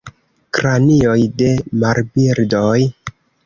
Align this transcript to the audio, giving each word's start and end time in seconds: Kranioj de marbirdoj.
Kranioj 0.57 1.19
de 1.43 1.53
marbirdoj. 1.85 2.77